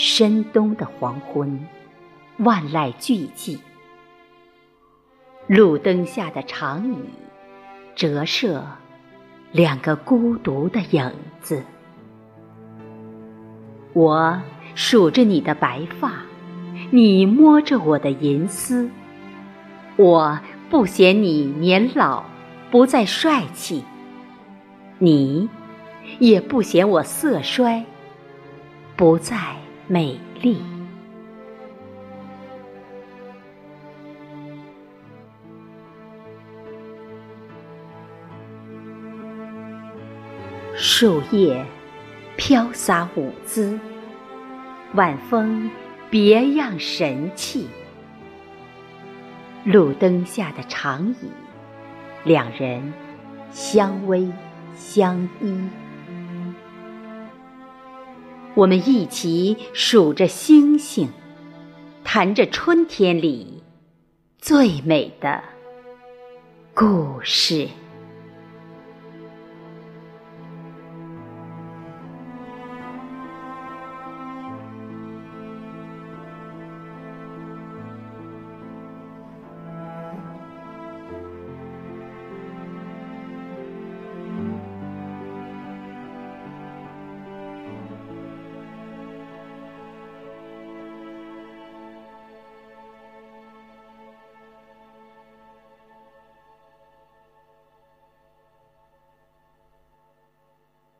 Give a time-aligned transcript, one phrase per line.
[0.00, 1.58] 深冬的黄昏，
[2.36, 3.58] 万籁俱寂。
[5.48, 6.98] 路灯下的长椅，
[7.96, 8.64] 折射
[9.50, 11.64] 两个孤独的影子。
[13.92, 14.40] 我
[14.76, 16.12] 数着你的白发，
[16.92, 18.88] 你摸着我的银丝。
[19.96, 20.38] 我
[20.70, 22.24] 不嫌你年老，
[22.70, 23.82] 不再帅气；
[25.00, 25.50] 你
[26.20, 27.84] 也不嫌我色衰，
[28.94, 29.36] 不再
[29.90, 30.58] 美丽。
[40.76, 41.64] 树叶
[42.36, 43.80] 飘洒舞姿，
[44.94, 45.70] 晚风
[46.10, 47.66] 别样神气。
[49.64, 51.30] 路灯下的长椅，
[52.24, 52.92] 两人
[53.50, 54.30] 相偎
[54.74, 55.87] 相依。
[58.54, 61.08] 我们一起数着星星，
[62.02, 63.62] 谈着春天里
[64.38, 65.42] 最美的
[66.74, 67.68] 故事。